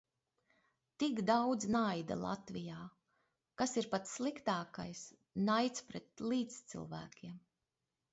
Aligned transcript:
Tik 1.01 1.19
daudz 1.29 1.65
naida 1.73 2.15
Latvijā, 2.21 2.77
kas 3.63 3.77
ir 3.81 3.89
pats 3.91 4.15
sliktākais- 4.17 5.03
naids 5.51 5.85
pret 5.91 6.25
līdzcilvēkiem. 6.33 7.37